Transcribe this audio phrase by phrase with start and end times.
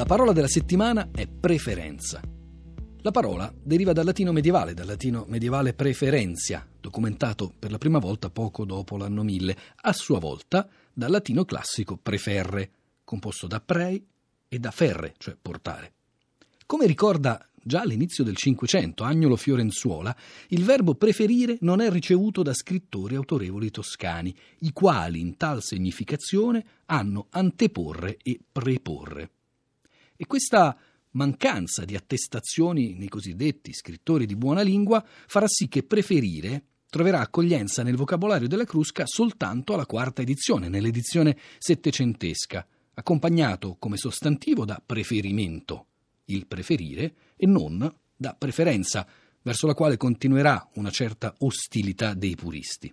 [0.00, 2.22] La parola della settimana è preferenza.
[3.02, 8.30] La parola deriva dal latino medievale, dal latino medievale preferenzia, documentato per la prima volta
[8.30, 12.70] poco dopo l'anno 1000, a sua volta dal latino classico preferre,
[13.04, 14.02] composto da prei
[14.48, 15.92] e da ferre, cioè portare.
[16.64, 20.16] Come ricorda già all'inizio del Cinquecento Agnolo Fiorenzuola,
[20.48, 26.64] il verbo preferire non è ricevuto da scrittori autorevoli toscani, i quali in tal significazione
[26.86, 29.32] hanno anteporre e preporre.
[30.20, 30.76] E questa
[31.12, 37.82] mancanza di attestazioni nei cosiddetti scrittori di buona lingua farà sì che preferire troverà accoglienza
[37.82, 45.86] nel vocabolario della Crusca soltanto alla quarta edizione, nell'edizione settecentesca, accompagnato come sostantivo da preferimento,
[46.26, 49.08] il preferire, e non da preferenza,
[49.40, 52.92] verso la quale continuerà una certa ostilità dei puristi.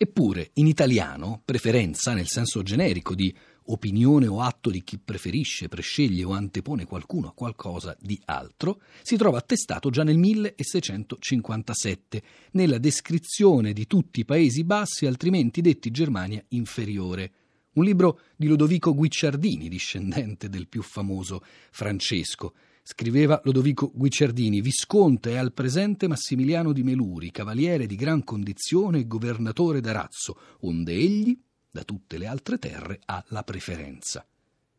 [0.00, 6.22] Eppure, in italiano, preferenza, nel senso generico di opinione o atto di chi preferisce, presceglie
[6.22, 13.72] o antepone qualcuno a qualcosa di altro, si trova attestato già nel 1657, nella descrizione
[13.72, 17.32] di tutti i Paesi Bassi, altrimenti detti Germania inferiore.
[17.72, 22.54] Un libro di Lodovico Guicciardini, discendente del più famoso Francesco.
[22.90, 29.06] Scriveva Lodovico Guicciardini, Visconte è al presente Massimiliano di Meluri, cavaliere di gran condizione e
[29.06, 31.38] governatore d'Arazzo, onde egli,
[31.70, 34.26] da tutte le altre terre ha la preferenza.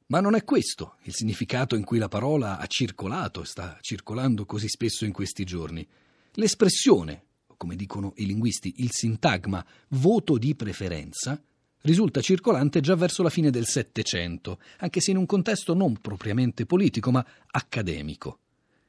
[0.07, 4.43] Ma non è questo il significato in cui la parola ha circolato e sta circolando
[4.43, 5.87] così spesso in questi giorni.
[6.31, 7.25] L'espressione,
[7.57, 11.39] come dicono i linguisti, il sintagma voto di preferenza,
[11.81, 16.65] risulta circolante già verso la fine del Settecento, anche se in un contesto non propriamente
[16.65, 18.39] politico, ma accademico.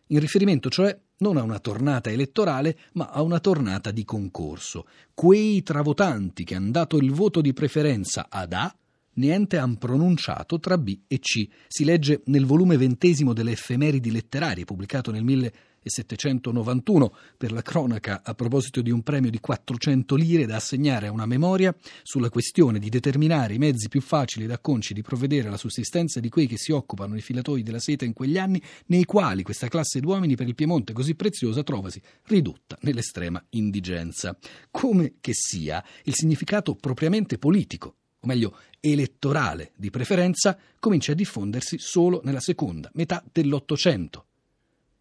[0.09, 4.87] In riferimento cioè non a una tornata elettorale, ma a una tornata di concorso.
[5.15, 8.75] Quei travotanti che hanno dato il voto di preferenza ad A,
[9.15, 11.47] niente han pronunciato tra B e C.
[11.69, 18.21] Si legge nel volume ventesimo delle effemeridi letterarie, pubblicato nel 1900 791 per la cronaca
[18.23, 22.79] a proposito di un premio di 400 lire da assegnare a una memoria sulla questione
[22.79, 26.59] di determinare i mezzi più facili ed acconci di provvedere alla sussistenza di quei che
[26.59, 30.49] si occupano di filatoi della seta in quegli anni nei quali questa classe d'uomini per
[30.49, 34.37] il Piemonte così preziosa trovasi ridotta nell'estrema indigenza.
[34.71, 41.79] Come che sia, il significato propriamente politico o meglio elettorale di preferenza, comincia a diffondersi
[41.79, 44.27] solo nella seconda metà dell'Ottocento,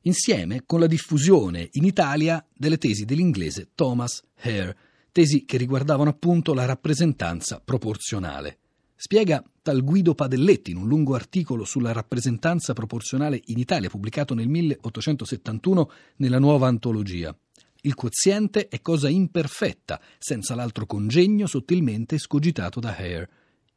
[0.02, 4.78] insieme con la diffusione in Italia delle tesi dell'inglese Thomas Hare,
[5.12, 8.60] tesi che riguardavano appunto la rappresentanza proporzionale.
[8.96, 14.50] Spiega tal Guido Padelletti in un lungo articolo sulla rappresentanza proporzionale in Italia pubblicato nel
[14.50, 17.36] 1871 nella nuova antologia.
[17.82, 23.30] Il quoziente è cosa imperfetta, senza l'altro congegno sottilmente scogitato da Hare,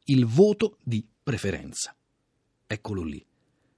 [0.05, 1.95] il voto di preferenza.
[2.67, 3.25] Eccolo lì.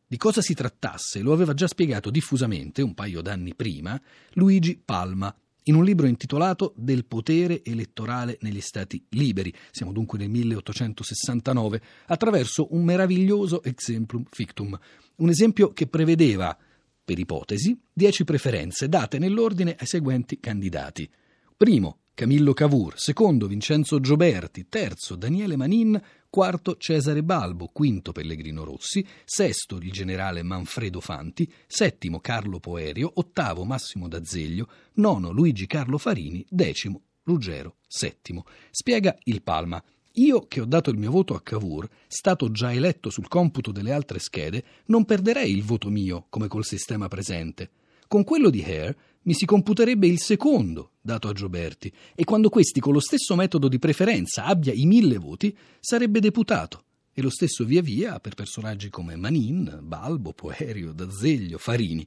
[0.08, 4.00] Di cosa si trattasse lo aveva già spiegato diffusamente, un paio d'anni prima,
[4.34, 10.30] Luigi Palma, in un libro intitolato Del potere elettorale negli Stati liberi, siamo dunque nel
[10.30, 14.78] 1869, attraverso un meraviglioso exemplum fictum,
[15.16, 16.56] un esempio che prevedeva,
[17.04, 21.10] per ipotesi, dieci preferenze date nell'ordine ai seguenti candidati.
[21.58, 29.06] Primo, Camillo Cavour, secondo Vincenzo Gioberti, terzo Daniele Manin, quarto Cesare Balbo, quinto Pellegrino Rossi,
[29.26, 36.46] sesto il generale Manfredo Fanti, settimo Carlo Poerio, ottavo Massimo D'Azeglio, nono Luigi Carlo Farini,
[36.50, 38.46] decimo Ruggero settimo.
[38.72, 39.84] Spiega il Palma.
[40.14, 43.92] Io che ho dato il mio voto a Cavour, stato già eletto sul computo delle
[43.92, 47.72] altre schede, non perderei il voto mio come col sistema presente.
[48.08, 52.80] Con quello di Hare mi si computerebbe il secondo dato a Gioberti e quando questi
[52.80, 56.84] con lo stesso metodo di preferenza abbia i mille voti sarebbe deputato
[57.14, 62.06] e lo stesso via via per personaggi come Manin, Balbo, Poerio, D'Azeglio, Farini.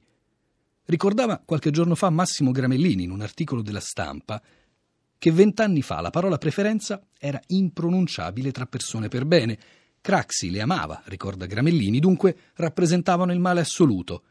[0.85, 4.41] Ricordava qualche giorno fa Massimo Gramellini in un articolo della stampa
[5.17, 9.59] che vent'anni fa la parola preferenza era impronunciabile tra persone per bene.
[9.99, 14.23] Craxi le amava, ricorda Gramellini, dunque rappresentavano il male assoluto.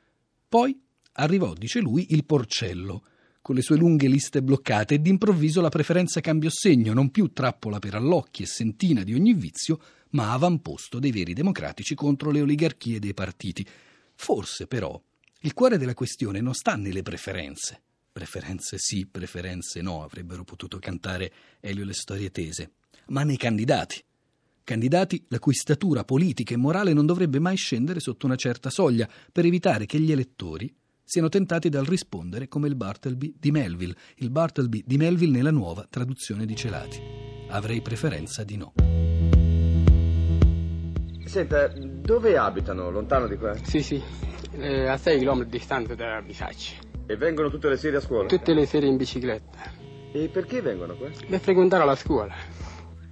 [0.49, 0.81] Poi
[1.19, 3.03] arrivò, dice lui, il porcello,
[3.41, 7.79] con le sue lunghe liste bloccate e d'improvviso la preferenza cambiò segno, non più trappola
[7.79, 9.81] per allocchi e sentina di ogni vizio,
[10.11, 13.67] ma avamposto dei veri democratici contro le oligarchie dei partiti.
[14.15, 15.01] Forse, però,
[15.41, 17.81] il cuore della questione non sta nelle preferenze.
[18.11, 22.73] Preferenze sì, preferenze no, avrebbero potuto cantare Elio le storie tese,
[23.09, 24.03] ma nei candidati.
[24.65, 29.09] Candidati la cui statura politica e morale non dovrebbe mai scendere sotto una certa soglia
[29.33, 30.75] per evitare che gli elettori
[31.09, 35.87] siano tentati dal rispondere come il Bartleby di Melville, il Bartleby di Melville nella nuova
[35.89, 37.01] traduzione di Celati.
[37.49, 38.75] Avrei preferenza di no.
[41.25, 42.91] Senta, dove abitano?
[42.91, 43.55] Lontano di qua?
[43.63, 44.03] Sì, sì,
[44.53, 46.77] eh, a 6 km distanza da Bisacci.
[47.07, 48.29] E vengono tutte le sere a scuola?
[48.29, 49.73] Tutte le sere in bicicletta.
[50.13, 51.09] E perché vengono qua?
[51.27, 52.35] Per frequentare la scuola.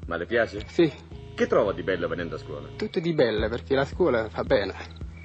[0.06, 0.66] Ma le piace?
[0.69, 0.93] Sì,
[1.34, 2.69] Che trova di bello venendo a scuola?
[2.76, 4.75] tutto di bello perché la scuola fa bene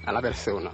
[0.05, 0.71] alla persona.